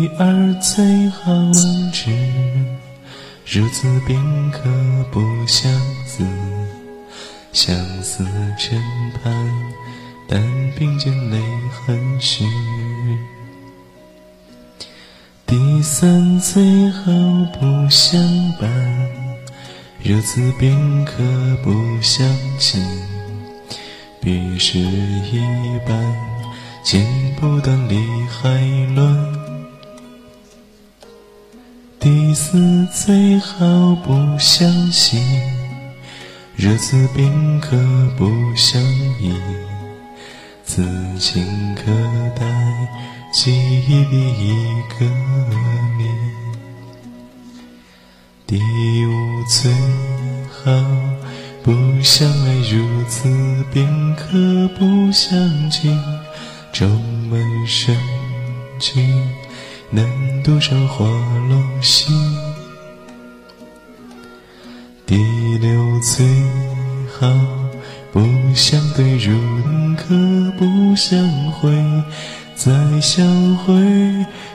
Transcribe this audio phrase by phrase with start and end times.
[0.00, 2.08] 第二最好能知，
[3.44, 4.16] 如此便
[4.52, 4.60] 可
[5.10, 5.68] 不相
[6.06, 6.24] 思。
[7.52, 8.24] 相思
[8.56, 8.80] 枕
[9.20, 9.34] 畔，
[10.28, 10.40] 但
[10.78, 11.40] 并肩泪
[11.72, 12.44] 痕湿。
[15.44, 17.10] 第三最好
[17.58, 18.22] 不相
[18.60, 18.70] 伴，
[20.04, 21.12] 如此便可
[21.64, 22.24] 不相
[22.56, 22.80] 亲。
[24.20, 25.40] 彼时一
[25.84, 26.16] 般，
[26.84, 27.04] 剪
[27.40, 27.96] 不断理
[28.28, 29.47] 还乱。
[32.00, 35.20] 第四最好不相信，
[36.54, 37.76] 如此便可
[38.16, 38.80] 不相
[39.20, 39.34] 依。
[40.64, 40.84] 此
[41.18, 41.82] 情可
[42.38, 42.46] 待
[43.32, 45.04] 记忆里一个
[45.96, 46.08] 念。
[48.46, 48.56] 第
[49.04, 49.72] 五最
[50.62, 50.70] 好
[51.64, 53.28] 不相爱，如此
[53.72, 55.98] 便可不相见。
[56.72, 56.88] 重
[57.28, 57.96] 门深
[58.78, 59.28] 情。
[59.90, 61.04] 能独上花
[61.48, 62.12] 落西。
[65.06, 65.16] 第
[65.58, 66.26] 六最
[67.18, 67.26] 好
[68.12, 68.20] 不
[68.54, 69.38] 相对，如
[69.96, 70.14] 可
[70.58, 71.70] 不相会，
[72.54, 73.74] 再相会，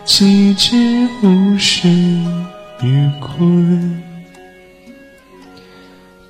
[0.06, 1.88] 岂知物是
[2.82, 3.48] 与归？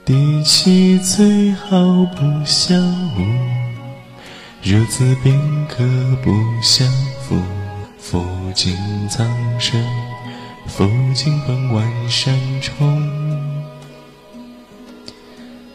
[0.05, 2.79] 第七最好不相
[3.15, 3.21] 误，
[4.61, 5.83] 如此便可
[6.23, 6.87] 不相
[7.21, 7.35] 负。
[8.03, 8.21] 抚
[8.53, 8.75] 今
[9.07, 9.25] 苍
[9.59, 9.81] 生，
[10.67, 12.75] 抚今傍晚山重。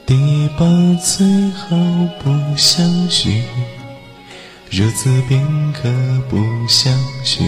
[0.05, 0.67] 第八
[1.03, 1.75] 最好
[2.23, 3.43] 不相许，
[4.71, 5.91] 如此便可
[6.29, 6.37] 不
[6.69, 7.43] 相许。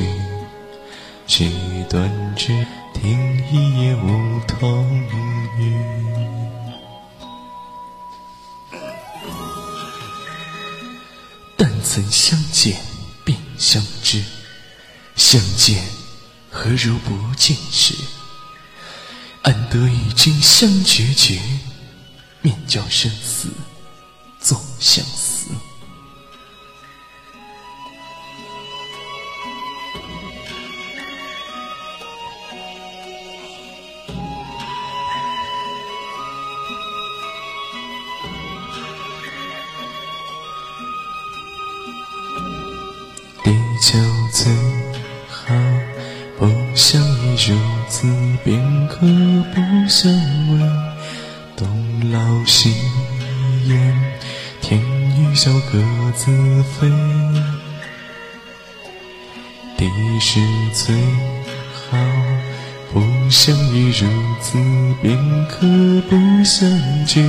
[1.27, 1.51] 曲
[1.89, 4.85] 断指，听一夜梧桐
[5.59, 5.77] 雨。
[11.57, 12.75] 但曾相见
[13.25, 14.40] 便相知。
[15.17, 15.85] 相见
[16.51, 17.95] 何如不见时？
[19.43, 21.41] 安得与君相决绝？
[22.43, 23.49] 面教生死
[24.41, 25.30] 作相思。
[55.73, 55.79] 各
[56.17, 56.27] 自
[56.65, 56.89] 飞。
[59.77, 59.87] 地
[60.21, 60.41] 是
[60.75, 60.95] 最
[61.73, 61.97] 好
[62.93, 63.01] 不
[63.31, 64.09] 相遇，如
[64.43, 64.59] 此
[65.01, 65.17] 便
[65.47, 65.67] 可
[66.09, 66.69] 不相
[67.07, 67.25] 聚。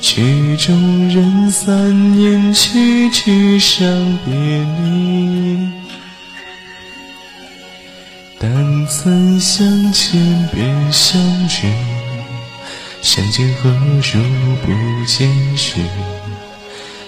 [0.00, 3.86] 曲终人散，念去曲伤
[4.24, 5.70] 别离。
[8.38, 11.66] 但曾相见便相知，
[13.00, 15.76] 相见何如不见时？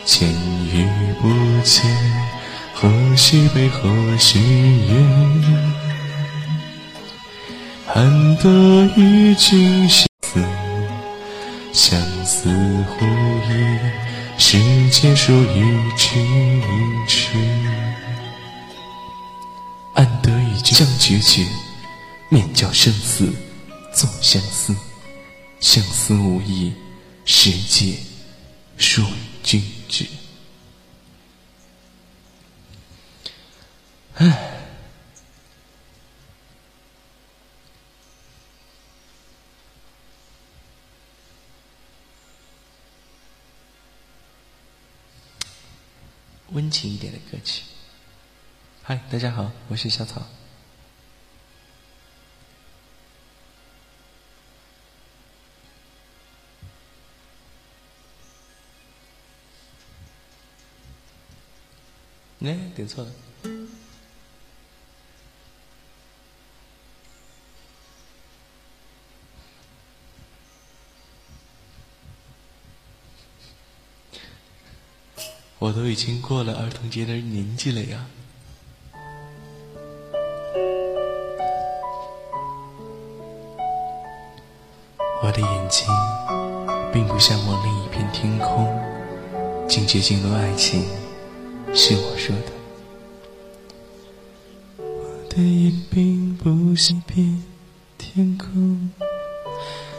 [0.04, 0.86] 见与
[1.20, 1.28] 不
[1.62, 1.84] 见，
[2.74, 5.72] 何须悲何须怨？
[7.86, 8.48] 盼得
[8.96, 10.42] 与君相思，
[11.72, 13.02] 相思无
[13.50, 13.78] 意，
[14.38, 14.58] 世
[14.90, 17.36] 间属于咫尺。
[20.64, 21.46] 相决绝，
[22.30, 23.30] 面教生死
[23.94, 24.74] 作相思。
[25.60, 26.72] 相思无益，
[27.26, 27.94] 世界
[28.78, 29.02] 属
[29.42, 30.06] 君知。
[34.14, 34.50] 唉，
[46.50, 47.62] 温情一点的歌曲。
[48.82, 50.22] 嗨，大家好，我是小草。
[62.44, 63.10] 哎，点错了。
[75.60, 78.06] 我都已经过了儿童节的年纪了呀。
[85.22, 85.86] 我的眼睛
[86.92, 88.66] 并不向往另一片天空，
[89.68, 91.01] 境界进入爱情。
[91.74, 92.52] 是我说的。
[94.78, 94.84] 我
[95.30, 97.42] 的眼并不想变
[97.96, 98.90] 天空，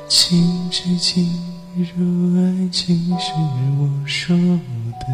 [0.07, 1.27] 情至进
[1.75, 3.31] 入爱情是
[3.79, 5.05] 我说的。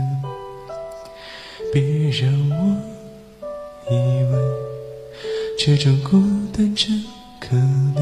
[1.71, 2.55] 别让我
[3.89, 4.33] 以为
[5.57, 6.19] 这种孤
[6.51, 7.03] 单真
[7.39, 8.01] 可怜，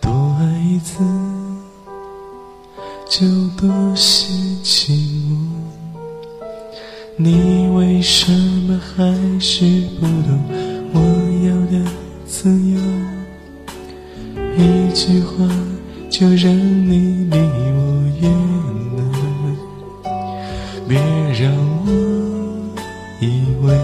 [0.00, 1.04] 多爱一次
[3.06, 3.26] 就
[3.56, 4.32] 多些
[4.62, 5.25] 寂寞。
[7.18, 9.64] 你为什么还是
[9.98, 10.38] 不懂
[10.92, 11.00] 我
[11.48, 11.82] 要的
[12.26, 12.78] 自由？
[14.58, 15.48] 一句话
[16.10, 17.80] 就让你离我
[18.20, 18.30] 远
[18.98, 19.00] 了，
[20.86, 20.98] 别
[21.40, 21.50] 让
[21.86, 21.88] 我
[23.22, 23.74] 以为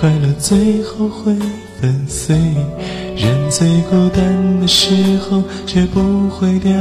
[0.00, 1.36] 快乐最后会
[1.78, 2.34] 粉碎。
[3.14, 6.72] 人最孤单的时候，却不会掉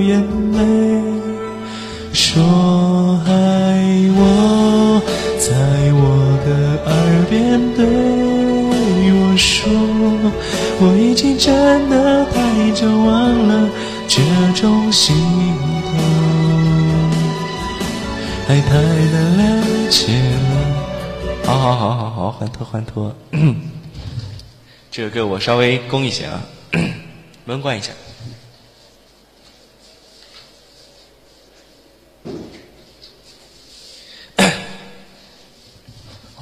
[0.00, 0.22] 眼
[0.52, 1.00] 泪。
[2.12, 2.42] 说
[3.26, 3.30] 爱
[4.16, 4.20] 我，
[5.38, 5.52] 在
[5.94, 6.02] 我
[6.44, 6.48] 的
[6.90, 6.92] 耳
[7.30, 7.84] 边对
[9.14, 9.70] 我说，
[10.80, 13.70] 我已经真的太久忘了
[14.08, 14.20] 这
[14.54, 15.16] 种心
[15.86, 15.92] 痛，
[18.48, 19.40] 爱太难了
[19.90, 20.52] 解了。
[21.44, 23.14] 好好好好好，欢脱欢脱。
[24.90, 26.42] 这个歌我稍微攻一下啊，
[27.46, 27.92] 门关一下。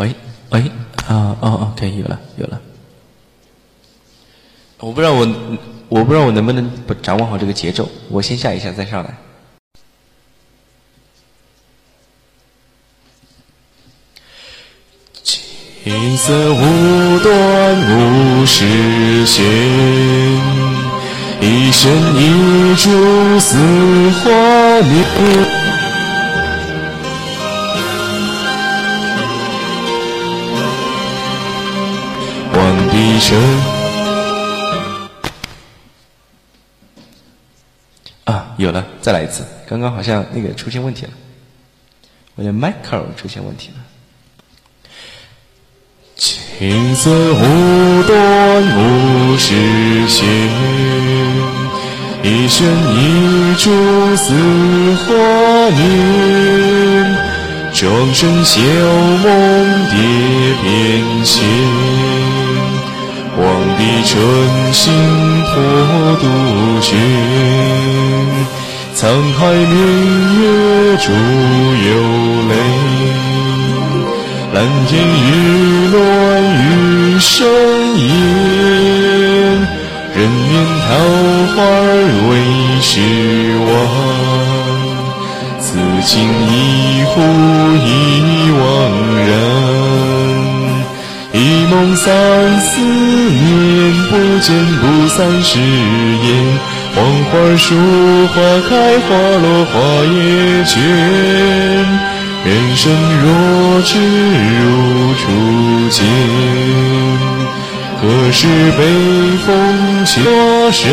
[0.00, 0.14] 喂
[0.49, 0.61] 喂
[1.06, 2.58] 啊哦哦，可以有了有了。
[4.79, 5.29] 我不知道我
[5.91, 9.14] 我不知道我能不能掌握好这个节奏，我先下一下再上来。
[15.23, 19.44] 青色无端无实现，
[21.43, 23.55] 一生一株似
[24.23, 25.69] 花年。
[33.20, 33.38] 望碧城
[38.25, 39.44] 啊，有了，再来一次。
[39.69, 41.12] 刚刚好像那个出现问题了，
[42.37, 43.75] 我的麦克出现问题了。
[46.17, 50.26] 青丝无端无实现，
[52.22, 53.70] 一生一株
[54.17, 54.32] 似
[55.05, 55.14] 花
[55.70, 57.17] 年，
[57.75, 59.25] 庄生晓梦
[59.88, 59.96] 蝶
[60.62, 61.40] 翩跹，
[63.81, 64.12] 望帝春
[64.75, 64.93] 心
[65.47, 65.53] 托
[66.21, 66.25] 杜
[66.82, 66.88] 鹃，
[68.94, 69.00] 沧
[69.38, 69.75] 海明
[70.43, 70.44] 月
[70.99, 71.06] 逐
[71.88, 71.88] 有
[72.50, 72.53] 泪。
[74.53, 74.56] 蓝
[74.87, 75.27] 天雨
[75.93, 75.97] 乱
[76.44, 77.38] 雨声
[77.97, 78.05] 咽，
[80.15, 80.88] 人面桃
[81.55, 81.59] 花
[82.29, 82.31] 为
[82.82, 82.93] 时
[83.67, 83.69] 忘。
[85.59, 85.69] 此
[86.05, 86.55] 情一
[87.05, 87.11] 壶
[87.87, 87.88] 一
[88.50, 88.62] 惘
[89.27, 89.31] 然，
[91.32, 96.59] 一梦三四年，不见不散誓言。
[96.94, 97.67] 黄花树
[98.29, 98.35] 花
[98.69, 99.73] 开花落花
[100.05, 100.19] 也
[100.65, 100.77] 倦。
[102.43, 102.93] 人生
[103.23, 103.25] 若
[103.82, 103.91] 只
[104.59, 104.61] 如
[105.15, 105.23] 初
[105.91, 105.99] 见，
[108.00, 108.38] 何时
[108.77, 108.81] 北
[109.47, 109.49] 风
[110.06, 110.12] 秋
[110.73, 110.91] 声？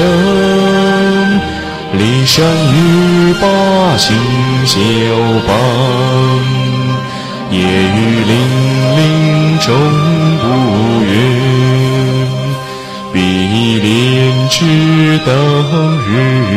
[1.98, 3.46] 骊山语罢
[3.98, 4.06] 清
[4.66, 4.76] 宵
[5.48, 5.50] 밤，
[7.50, 7.64] 夜雨
[8.26, 8.32] 霖
[8.98, 9.68] 铃终
[10.40, 10.46] 不
[11.06, 11.12] 远。
[13.14, 13.18] 碧
[13.80, 14.56] 莲只
[15.26, 15.28] 等
[16.06, 16.10] 日
[16.52, 16.56] 圆。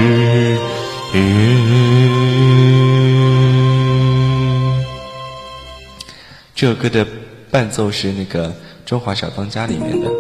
[6.55, 7.07] 这首歌的
[7.51, 8.49] 伴奏是那个
[8.85, 10.11] 《中华小当家》里面的，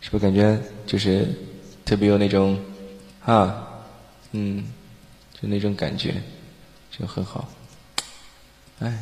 [0.00, 1.28] 是不是感觉就是
[1.84, 2.58] 特别有那种
[3.24, 3.54] 啊，
[4.32, 4.64] 嗯，
[5.40, 6.14] 就那种感觉，
[6.90, 7.48] 就很好。
[8.84, 8.92] 哎，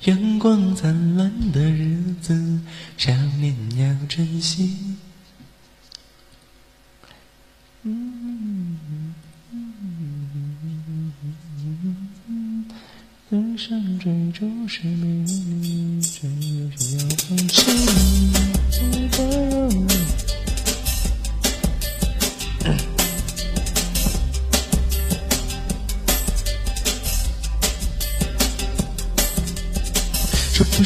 [0.00, 2.60] 阳光灿烂的日子，
[2.96, 4.96] 少年要珍惜。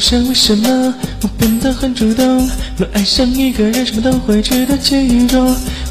[0.05, 0.93] 不想为什么
[1.23, 2.47] 我变得很主动？
[2.77, 5.43] 若爱上一个人，什么都会值得去做。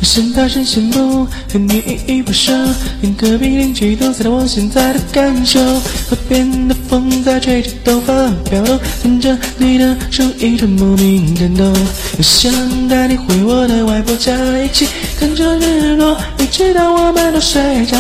[0.05, 2.53] 我想大声宣布，和你依依不舍，
[3.01, 5.59] 连隔壁邻居都猜到我现在的感受。
[6.07, 8.13] 河边的风在吹着头发
[8.45, 11.75] 飘动，牵着你的手，一阵莫名感动。
[12.19, 12.53] 我想
[12.87, 14.87] 带你回我的外婆家，一起
[15.19, 17.97] 看着日落，一直到我们都睡着。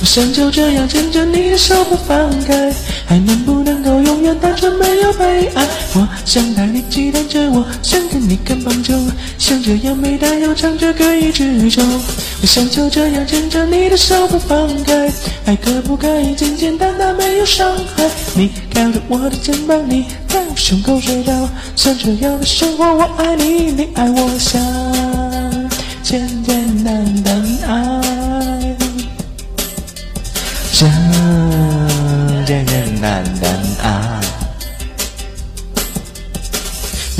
[0.00, 2.72] 我想就这样牵着你的手不放开，
[3.04, 5.68] 还能不能够永远单纯没有悲哀？
[5.94, 8.94] 我想带你骑单车，我想跟你看棒球，
[9.36, 11.82] 想这样没担忧唱着歌一直宇宙。
[12.40, 15.10] 我想就这样牵着你的手不放开，
[15.46, 18.10] 爱可不可以简简单单没有伤害？
[18.34, 24.60] 你靠着我的肩膀，你在我胸口睡着，像这样的生活，我爱你，你爱我，想
[26.02, 28.00] 简简单单爱。
[30.72, 30.86] 这
[32.44, 33.44] 简简单单
[33.82, 33.86] 爱，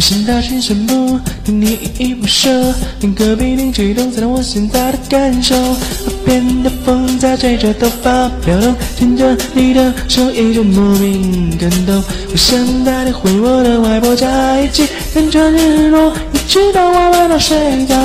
[0.02, 5.54] 我心大心深不，对你依依不舍，连隔壁邻居都猜到我现在的感受。
[5.54, 5.76] 耳
[6.24, 12.02] 边的风在吹着头发飘动，牵着你的手一阵莫名感动。
[12.32, 17.96] 我想带你回我的外婆家，一起看着日落，一直到我晚上睡觉。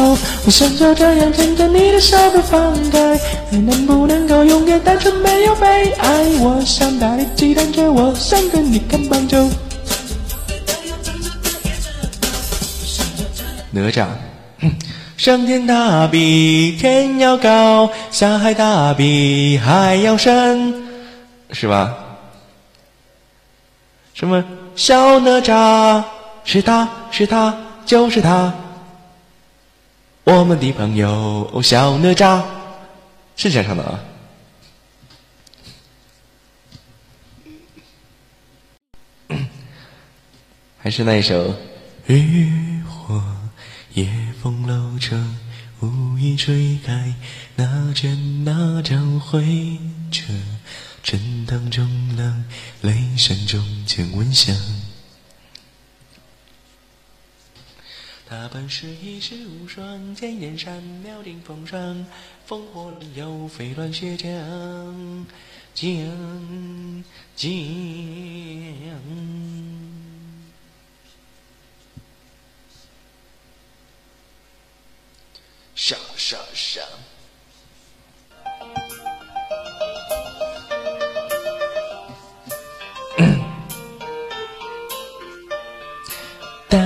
[0.46, 3.18] 我想就这样牵着你的手不放开，
[3.50, 6.26] 还能不能够永远单纯没有悲哀？
[6.42, 9.50] 我想带你期待着，我想跟你看棒球。
[13.72, 14.08] 哪吒，
[15.18, 20.74] 上天大比天要高，下海大比海要深，
[21.52, 21.96] 是吧？
[24.14, 24.44] 什么
[24.76, 26.04] 小哪吒？
[26.44, 27.56] 是他是他
[27.86, 28.54] 就是他。
[30.24, 32.42] 我们的朋友小哪吒，
[33.36, 34.00] 是这样唱的啊？
[40.80, 41.54] 还是那一首？
[43.98, 44.08] 夜
[44.40, 45.36] 风楼城，
[45.80, 47.16] 无意吹开
[47.56, 49.80] 那卷那张灰
[50.12, 50.40] 尘，
[51.02, 52.46] 沉塘中浪，
[52.84, 54.56] 雷声中见闻响。
[58.30, 62.06] 他本是一世无双，剑焰闪妙顶风霜，
[62.48, 65.26] 烽火轮游，飞乱血浆，
[65.76, 67.04] 浆
[67.36, 67.50] 浆。
[75.80, 76.82] 傻傻傻。
[86.68, 86.78] 哒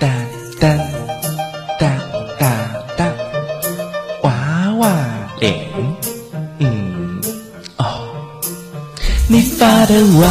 [0.00, 0.08] 哒
[0.60, 0.76] 哒
[1.78, 1.96] 哒
[2.38, 3.12] 哒哒，
[4.22, 4.90] 娃娃
[5.38, 5.70] 脸，
[6.58, 7.20] 嗯，
[7.76, 8.02] 哦，
[9.28, 10.26] 你发的娃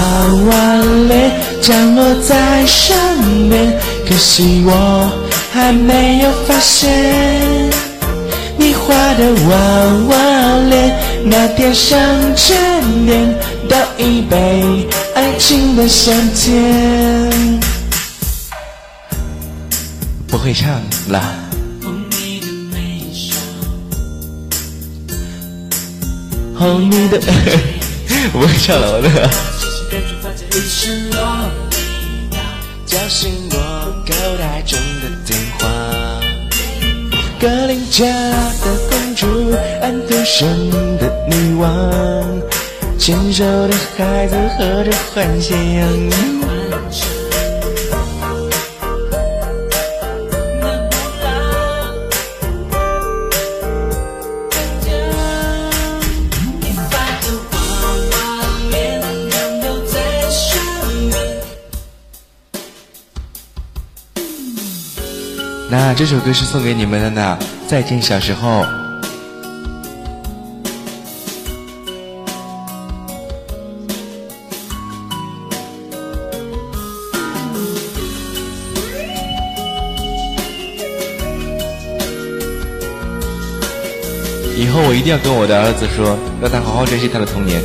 [0.50, 0.76] 娃
[1.08, 5.10] 脸降落在身边，可惜我
[5.54, 7.59] 还没有发现。
[8.90, 9.52] 你画的娃
[10.10, 12.00] 娃脸，那天上
[12.36, 12.56] 眷
[13.06, 13.36] 恋，
[13.70, 17.60] 倒一杯爱情的香甜。
[20.28, 20.68] 不会唱
[21.10, 21.22] 了。
[26.58, 27.20] 红你 的，
[28.34, 29.30] 不会唱了，我的。
[32.88, 33.56] 叫醒我
[34.08, 34.80] 口袋中。
[37.40, 39.26] 格林家的公主，
[39.82, 41.72] 安徒生的女王，
[42.98, 46.39] 牵手的孩子喝着幻想。
[66.00, 67.38] 这首歌是送给你们的呢，
[67.68, 68.66] 再见小时候。
[84.56, 87.62] 以后我一定要跟我的儿子说，让他好好珍惜他的童年。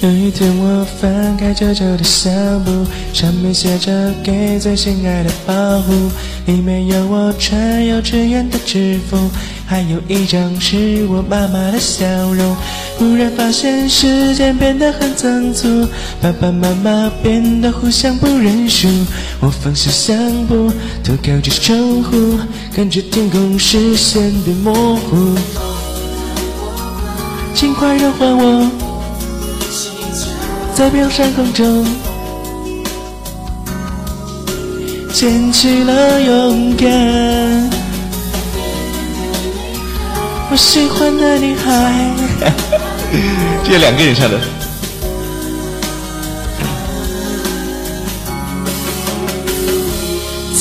[0.00, 2.70] 有一天我翻开旧旧的相簿，
[3.12, 5.92] 上面写着给最心爱的保护，
[6.46, 9.18] 里面有我穿幼稚园的制服，
[9.66, 12.56] 还有一张是我妈妈的笑容。
[12.96, 15.88] 忽然发现时间变得很仓促，
[16.22, 18.86] 爸爸妈妈变得互相不认输。
[19.40, 20.70] 我放下相簿，
[21.02, 22.38] 投靠着窗户，
[22.72, 25.34] 看着天空视线变模糊。
[27.52, 28.87] 请快让还我。
[30.78, 31.84] 在飘山空中，
[35.12, 36.88] 捡起了勇敢。
[40.48, 42.14] 我喜欢的女孩，
[43.64, 44.38] 这两个人唱的。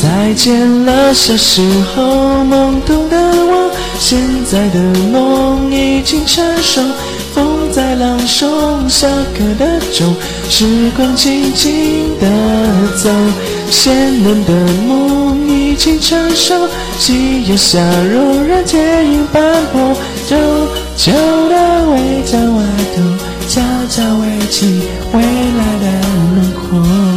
[0.02, 1.62] 再见了，小时
[1.96, 3.70] 候懵懂的我。
[4.00, 4.80] 现在的
[5.12, 6.82] 梦已经成熟，
[7.78, 9.08] 在朗诵下
[9.38, 10.16] 课的钟，
[10.50, 10.66] 时
[10.96, 12.28] 光静静的
[12.96, 13.08] 走。
[13.70, 14.52] 鲜嫩的
[14.88, 16.68] 梦已经成熟，
[16.98, 19.96] 夕阳下柔软剪影斑驳，
[20.28, 20.36] 旧
[20.96, 21.12] 旧
[21.50, 22.64] 的围墙外
[22.96, 23.04] 头，
[23.48, 24.82] 悄悄围起
[25.14, 25.86] 未来的
[26.34, 27.17] 轮廓。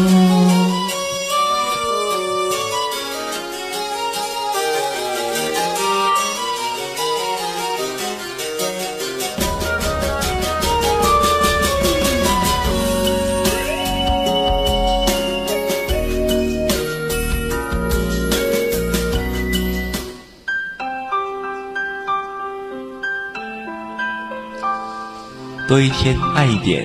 [25.71, 26.85] 多一天，爱一点。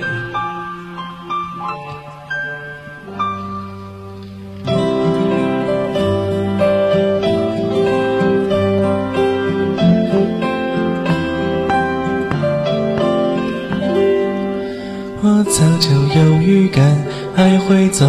[15.20, 15.90] 我早就
[16.20, 16.96] 有预感，
[17.34, 18.06] 爱会走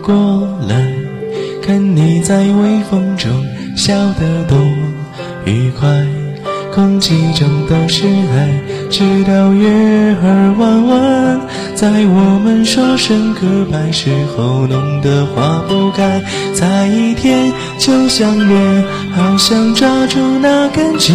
[0.00, 0.94] 过来。
[1.60, 3.44] 看你在微风中
[3.76, 4.56] 笑得多
[5.44, 5.88] 愉快，
[6.72, 8.69] 空气中都是爱。
[9.00, 9.66] 直到月
[10.22, 11.40] 儿弯弯，
[11.74, 13.40] 在我们说声告
[13.72, 16.20] 白时候，弄得花不开。
[16.54, 18.84] 差一天就相约，
[19.16, 21.14] 好想抓住那感觉，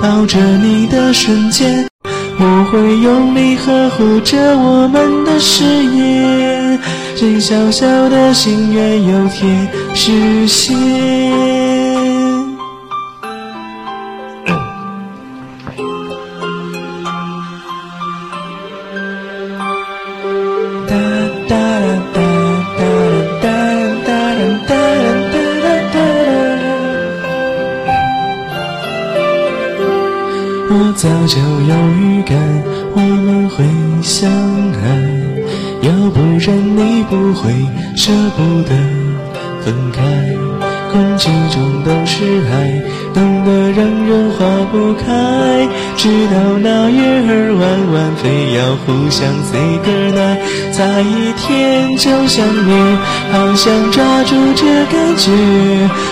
[0.00, 6.78] 抱着你的瞬间，我会用力呵护着我们的誓言，
[7.14, 11.55] 这小小的心愿有天实现。
[20.88, 20.92] 哒
[21.48, 21.54] 哒
[22.14, 22.18] 哒
[22.78, 22.80] 哒
[23.42, 23.44] 哒
[24.04, 24.18] 哒哒
[24.66, 24.72] 哒
[25.62, 25.96] 哒哒
[30.68, 32.30] 我早就有预感，
[32.94, 33.64] 我们会
[34.02, 34.30] 相
[34.72, 34.84] 爱，
[35.82, 37.50] 要不然你不会
[37.96, 38.70] 舍不得
[39.62, 40.45] 分开。
[40.96, 45.68] 空气中都是爱，浓得让人化不开。
[45.94, 50.40] 直到那月儿弯弯，非要互相 say goodnight。
[50.72, 52.96] 差一天就相约，
[53.30, 55.30] 好想抓住这感觉，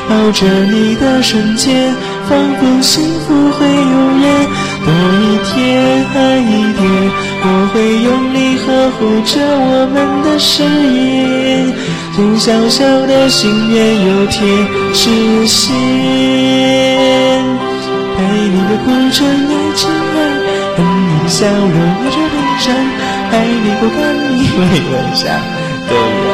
[0.07, 1.91] 抱着你的瞬间，
[2.29, 4.47] 仿佛幸福会永远。
[4.85, 4.93] 多
[5.25, 6.85] 一天爱一点，
[7.41, 11.73] 我会用力呵护着我们的誓言，
[12.17, 14.47] 这小小的心愿有天
[14.95, 15.75] 实现。
[18.17, 20.17] 陪你的孤枕爱情爱，
[20.77, 22.73] 恨你的笑容我着悲伤，
[23.33, 23.99] 爱你不管
[24.37, 25.23] 你每晚霞
[25.89, 25.93] 都
[26.29, 26.34] 要。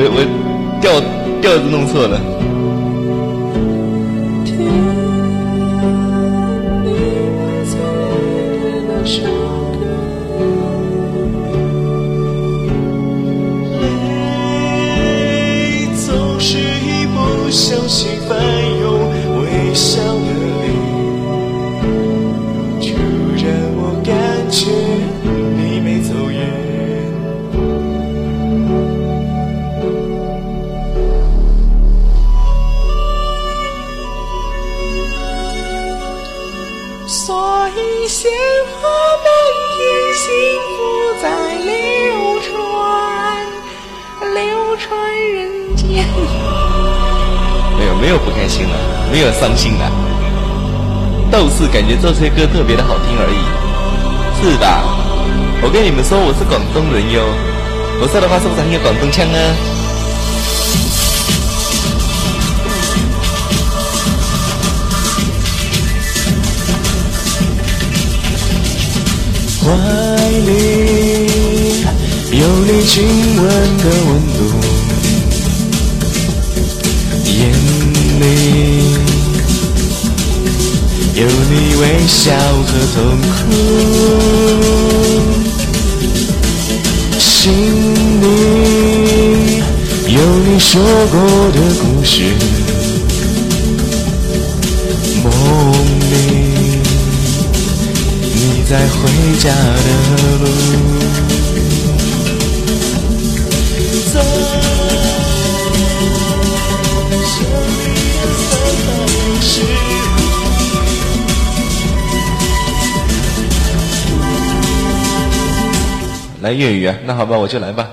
[0.00, 1.00] 我我调
[1.40, 2.37] 调子弄错了。
[48.48, 48.74] 心了，
[49.12, 49.90] 没有伤心了，
[51.30, 53.38] 都是感觉这些歌特别的好听而已，
[54.40, 54.82] 是吧？
[55.60, 57.22] 我跟你们说，我是广东人哟，
[58.00, 59.36] 我说的话是不是很有广东腔啊？
[69.60, 69.74] 怀
[70.46, 70.48] 里
[72.30, 73.04] 有你亲
[73.36, 73.44] 吻
[73.78, 74.38] 的温度，
[78.20, 78.24] 里
[81.14, 82.30] 有你微笑
[82.66, 83.36] 和痛苦，
[87.18, 87.52] 心
[88.22, 88.24] 里
[90.12, 91.16] 有你说过
[91.52, 92.14] 的故事，
[95.22, 95.26] 梦
[96.10, 96.12] 里
[98.34, 98.36] 你。
[98.68, 98.98] 在回
[99.40, 99.88] 家的
[100.40, 100.44] 路，
[104.12, 104.14] 在
[116.48, 117.90] 来粤语啊，那好吧，我就来吧。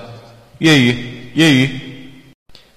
[0.60, 0.96] 粤语，
[1.34, 1.68] 粤语，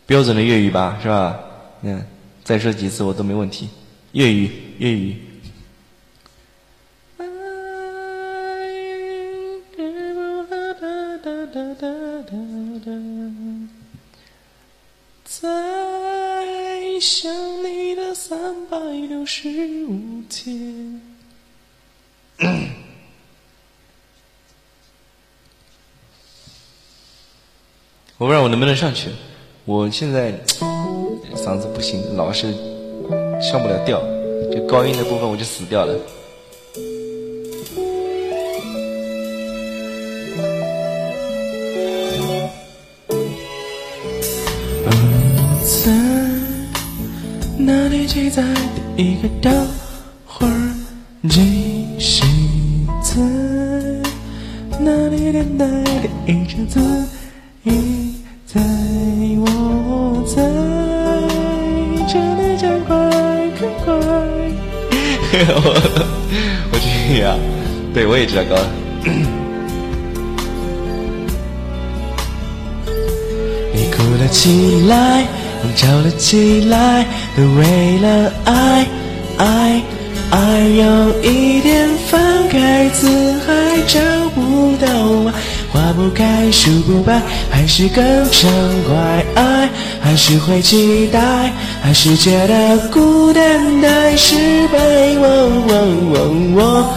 [0.05, 1.39] 标准的粤语吧，是吧？
[1.83, 2.05] 嗯，
[2.43, 3.69] 再说几次我都没问题。
[4.11, 5.15] 粤语，粤语。
[15.23, 17.31] 在想
[17.63, 18.37] 你的三
[18.69, 19.47] 百六十
[19.85, 21.01] 五天，
[28.19, 29.09] 我不知道我能不能上去。
[29.63, 30.33] 我现在
[31.37, 32.51] 嗓子不行，老是
[33.41, 34.01] 上不了调，
[34.51, 35.97] 就高音的部分我就死掉了。
[48.07, 48.43] 记在
[48.97, 49.51] 第一个大
[50.25, 50.73] 花儿，
[51.29, 52.27] 记谁
[53.03, 53.21] 在
[54.79, 56.79] 那里等待的一张字，
[67.93, 68.55] 对我也知道高。
[73.73, 75.25] 你哭了起来。
[75.61, 78.87] 梦吵了起来，都为了爱，
[79.35, 79.81] 爱，
[80.31, 80.39] 爱。
[80.69, 83.51] 有一天翻开字还
[83.85, 83.99] 找
[84.33, 84.87] 不到
[85.29, 85.33] 爱，
[85.69, 88.49] 花不开，树不白，还是更畅
[88.87, 89.25] 快。
[89.35, 94.37] 爱，还是会期待，还是觉得孤单太失
[94.69, 94.79] 败。
[95.19, 96.95] 我，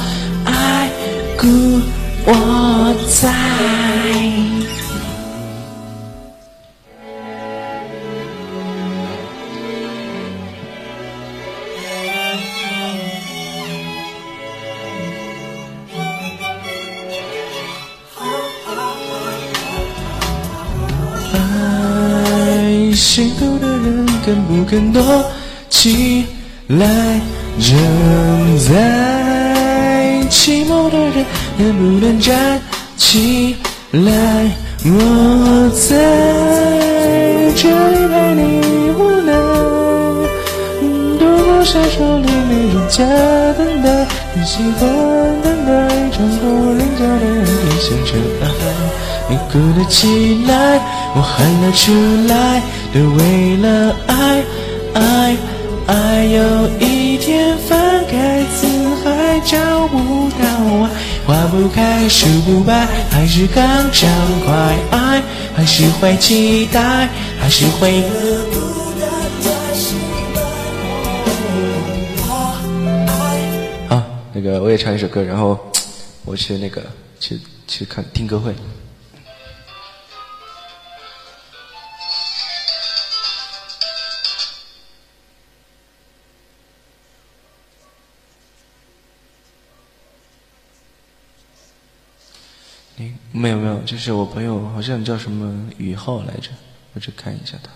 [24.72, 25.02] 更多
[25.68, 26.24] 起
[26.68, 27.20] 来？
[27.60, 27.76] 正
[28.58, 28.72] 在
[30.30, 31.26] 寂寞的人
[31.58, 32.58] 能不能站
[32.96, 33.54] 起
[33.90, 34.00] 来？
[34.84, 35.92] 我在
[37.54, 38.40] 这里陪你
[38.96, 39.30] 无奈，
[41.62, 43.04] 度过闪烁里没人家
[43.56, 44.80] 等待，你喜欢
[45.42, 45.70] 等待，
[46.10, 48.44] 穿过人家的人变成尘埃。
[49.28, 50.80] 你哭了起来，
[51.14, 51.92] 我喊了出
[52.26, 52.60] 来，
[52.92, 54.42] 都为了爱，
[54.94, 55.36] 爱，
[55.86, 56.24] 爱。
[56.24, 58.66] 有一天翻开字
[59.04, 60.44] 还找不到
[60.84, 60.90] 爱，
[61.24, 64.10] 花不开，树不白，还是更畅
[64.44, 64.52] 快。
[64.90, 65.22] 爱，
[65.54, 67.08] 还是会期待，
[67.40, 68.02] 还是会。
[74.34, 75.58] 那个我也唱一首歌，然后
[76.24, 76.82] 我去那个
[77.20, 78.54] 去去看听歌会。
[93.34, 96.50] 没有没有，就是我朋友好像叫什么宇浩来着，
[96.94, 97.70] 我去看一下他。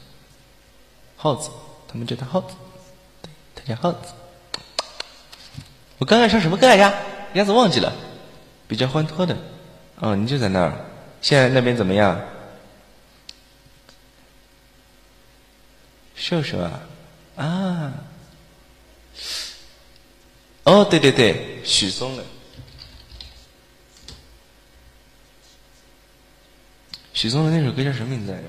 [1.16, 1.50] 耗子，
[1.88, 2.54] 他们叫他耗子，
[3.22, 4.12] 对，他叫耗子。
[5.98, 6.92] 我刚才唱什么歌来着？
[7.32, 7.92] 一下子忘记了，
[8.68, 9.36] 比较欢脱的。
[9.96, 10.72] 哦，你就在那儿。
[11.20, 12.20] 现在那边怎么样？
[16.14, 16.80] 瘦瘦啊？
[17.36, 17.92] 啊？
[20.64, 22.24] 哦，对对对，许嵩的。
[27.14, 28.44] 许嵩的那首歌叫什么名字来着？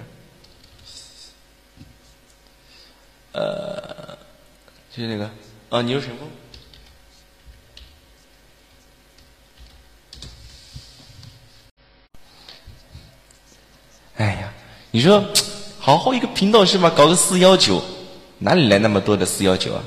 [3.33, 4.17] 呃，
[4.91, 5.29] 就是那个
[5.69, 6.29] 啊，你流成风。
[14.17, 14.49] 哎呀，
[14.91, 15.23] 你说
[15.79, 16.91] 好好一个频道是吧？
[16.95, 17.81] 搞个四幺九，
[18.39, 19.83] 哪里来那么多的四幺九啊？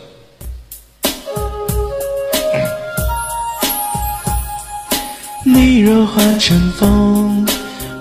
[5.45, 7.45] 你若化成风，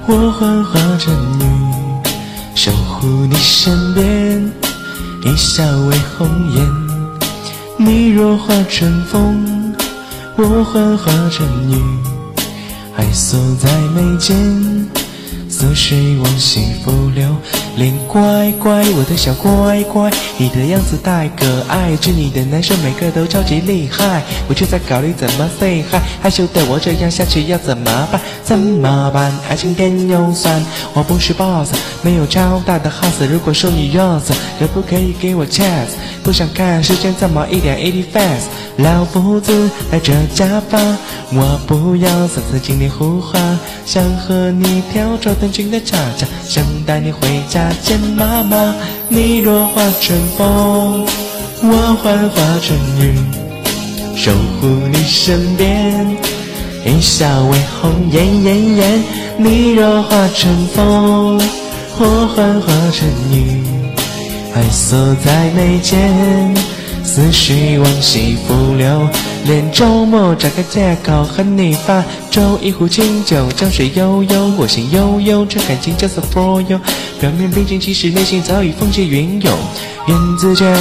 [0.05, 1.43] 我幻化成雨，
[2.55, 4.51] 守护你身边，
[5.23, 6.89] 一笑为红颜。
[7.77, 9.75] 你若化成风，
[10.37, 11.81] 我幻化成雨，
[12.97, 14.98] 爱锁在眉间。
[15.59, 17.35] 似水往西浮流，
[17.75, 28.21] 脸乖乖，我的小乖乖，你的样子太可爱，追你的男生每个都超级厉害，我却在考虑怎么 say hi，害羞的我这样下去要怎么办？
[28.41, 29.33] 怎么办？
[29.49, 35.91] 爱情甜又酸，我不是 boss，没有超大的 house，如果说你热死，可不可以给我 chance？
[36.23, 40.79] 不想看时间怎么一点一滴 fast，老夫子戴着假发，
[41.33, 43.37] 我不要三次经典胡话，
[43.85, 48.75] 想和你跳着腾讯的恰恰，想带你回家见妈妈。
[49.07, 51.07] 你若化成风，
[51.63, 53.15] 我幻化成雨，
[54.15, 54.31] 守
[54.61, 56.15] 护你身边，
[56.85, 59.03] 一笑为红颜颜颜。
[59.37, 61.41] 你若化成风，
[61.97, 63.63] 我幻化成雨，
[64.53, 66.55] 爱锁在眉间。
[67.03, 69.09] 思绪往西浮流，
[69.45, 76.79] 连周末找个借口和你发粥，一壶清酒，江水悠悠，我心悠悠，这感情 just for you。
[77.19, 79.57] 表面平静，其实内心早已风起云涌。
[80.07, 80.73] 缘字诀，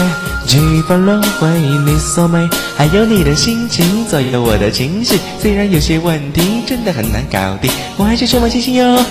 [0.47, 0.59] 几
[0.89, 1.49] 番轮回，
[1.85, 5.19] 你所美，还有你的心情左右我的情绪。
[5.41, 9.05] 虽然有些问题真的很难搞定，我还是充满信心哟。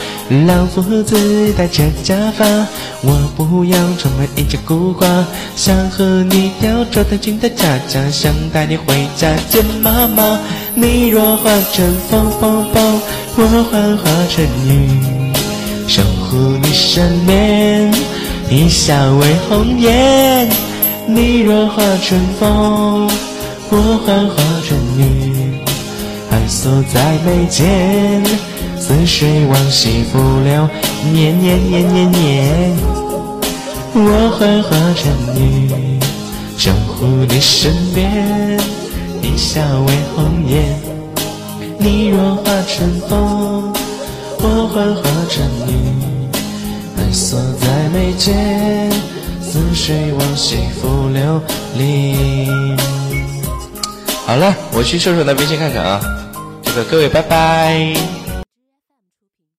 [0.47, 2.45] 老夫子戴着假发，
[3.01, 5.05] 我不要成为一只孤花，
[5.55, 10.39] 想和你跳着腾讯的恰恰，想带你回家见妈妈。
[10.79, 13.01] 你若化成风风风，
[13.35, 15.33] 我幻化成雨，
[15.87, 17.91] 守护你身边，
[18.47, 20.47] 一笑为红颜。
[21.07, 23.09] 你若化成风，
[23.71, 24.35] 我幻化
[24.67, 25.57] 成雨，
[26.29, 28.23] 爱锁在眉间。
[28.79, 30.69] 似水往西浮流，
[31.11, 32.77] 年年年年年，
[33.95, 35.11] 我幻化成
[35.41, 35.71] 雨，
[36.55, 38.59] 守护你身边，
[39.27, 40.79] 一笑为红颜。
[41.77, 43.73] 你若化成风，
[44.39, 45.69] 我幻化成雨，
[46.97, 48.89] 爱锁在眉间。
[49.41, 51.41] 似水往昔浮流，
[51.77, 52.15] 离。
[54.25, 55.99] 好了，我去瘦瘦那微信看看啊。
[56.63, 57.93] 这个各位拜拜。